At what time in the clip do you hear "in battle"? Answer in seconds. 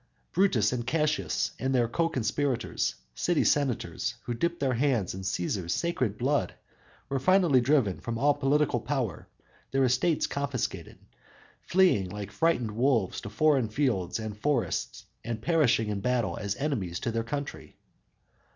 15.89-16.35